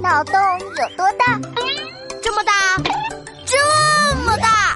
[0.00, 1.38] 脑洞有多大？
[2.22, 2.52] 这么大，
[3.46, 3.56] 这
[4.24, 4.74] 么大！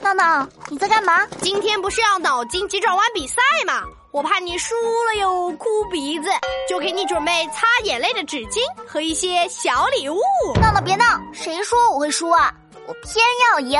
[0.00, 1.26] 闹闹，你在干嘛？
[1.42, 3.36] 今天不是要脑筋急转弯比赛
[3.66, 3.82] 吗？
[4.12, 6.30] 我怕你输了又哭鼻子，
[6.68, 10.18] 就给你准备擦眼泪的纸巾和一些小礼物。
[10.60, 12.54] 闹闹别闹，谁说我会输啊？
[12.86, 13.78] 我偏要赢！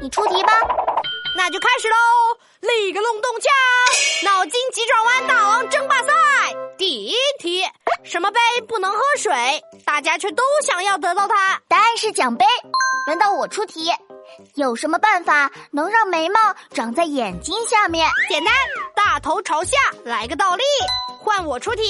[0.00, 0.52] 你出题吧。
[1.36, 1.96] 那就开始喽！
[2.60, 5.55] 立个隆咚锵，脑筋急转弯大
[9.96, 11.58] 大家却都想要得到它。
[11.68, 12.44] 答案是奖杯。
[13.06, 13.90] 轮到我出题，
[14.54, 16.38] 有什么办法能让眉毛
[16.70, 18.06] 长在眼睛下面？
[18.28, 18.52] 简单，
[18.94, 20.62] 大头朝下，来个倒立。
[21.18, 21.82] 换我出题，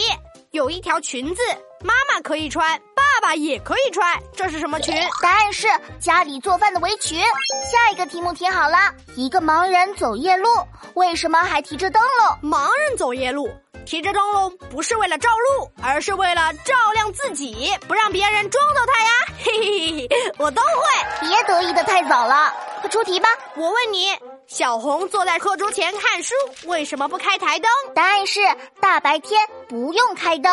[0.53, 1.43] 有一条裙子，
[1.83, 2.81] 妈妈可以穿。
[2.95, 4.95] 爸爸也可以穿，这是什么裙？
[5.21, 5.67] 答案是
[5.99, 7.19] 家里做饭的围裙。
[7.19, 10.49] 下一个题目听好了，一个盲人走夜路，
[10.95, 12.51] 为什么还提着灯笼？
[12.53, 13.51] 盲人走夜路，
[13.87, 19.11] 提着灯笼不是为了照路，而是为了照亮自己，不让别人撞到他呀！
[19.39, 21.29] 嘿嘿嘿，我都会。
[21.29, 23.29] 别得意的太早了，快出题吧。
[23.55, 24.09] 我问你，
[24.49, 26.35] 小红坐在课桌前看书，
[26.65, 27.71] 为什么不开台灯？
[27.95, 28.41] 答案是
[28.81, 30.53] 大白天不用开灯。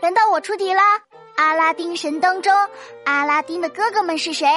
[0.00, 0.82] 轮到我出题啦。
[1.34, 2.52] 阿拉丁神灯中，
[3.04, 4.48] 阿拉丁的哥哥们是谁？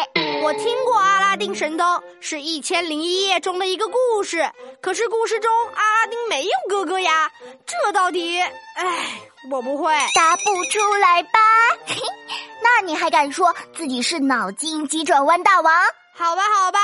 [0.43, 4.51] 我听过阿拉丁神灯，是一千零一夜中的一个故事。
[4.81, 7.31] 可是故事中阿拉丁没有哥哥呀，
[7.65, 8.39] 这到底……
[8.39, 11.39] 哎，我不会答不出来吧？
[12.63, 15.73] 那你还敢说自己是脑筋急转弯大王？
[16.13, 16.79] 好吧，好吧，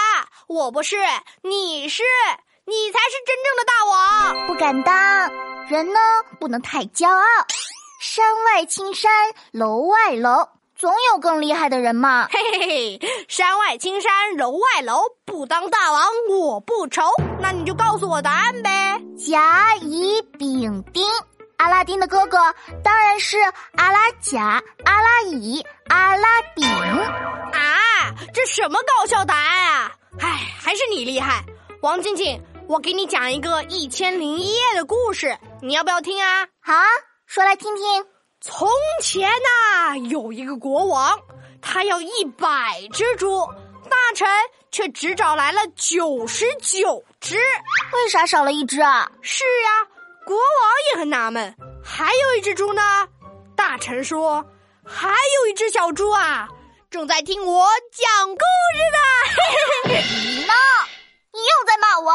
[0.45, 0.97] 我不是，
[1.41, 2.03] 你是，
[2.66, 4.47] 你才是真正的大王。
[4.47, 4.95] 不敢当，
[5.67, 6.00] 人呢
[6.39, 7.23] 不能太骄傲。
[8.00, 9.11] 山外青山
[9.52, 10.47] 楼外楼，
[10.78, 12.28] 总有更厉害的人嘛。
[12.31, 17.02] 嘿嘿嘿，山外青山楼外楼，不当大王我不愁。
[17.39, 19.02] 那你就告诉我答案呗。
[19.17, 21.03] 甲乙丙丁，
[21.58, 22.38] 阿拉丁的哥哥
[22.84, 23.39] 当然是
[23.75, 26.64] 阿拉甲、阿拉乙、阿拉丙。
[26.69, 29.91] 啊，这什么搞笑答案啊！
[30.19, 31.44] 唉，还是你厉害。
[31.81, 36.47] 王静静，我给你讲一个一千零一夜的故事，你要不要听啊？
[36.62, 36.85] 好啊。
[37.25, 38.06] 说来听听。
[38.40, 38.70] 从
[39.02, 41.20] 前呐，有一个国王，
[41.62, 43.46] 他要一百只猪，
[43.90, 44.28] 大臣
[44.72, 47.36] 却只找来了九十九只。
[47.36, 49.12] 为啥少了一只啊？
[49.22, 49.86] 是呀，
[50.25, 51.56] 国王也很纳闷。
[51.84, 53.08] 还有一只猪呢？
[53.56, 54.46] 大臣说，
[54.86, 56.48] 还有一只小猪啊，
[56.92, 59.98] 正在听我讲故事呢。
[60.38, 60.54] 你闹？
[61.34, 62.14] 你又在骂我？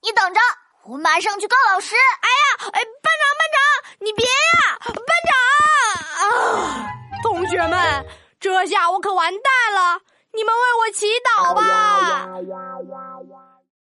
[0.00, 0.40] 你等着，
[0.86, 1.94] 我马上去告老师。
[1.94, 2.82] 哎呀，哎，班
[3.20, 3.47] 长，班
[8.60, 10.00] 这下我可完蛋了！
[10.32, 12.26] 你们为我祈祷吧。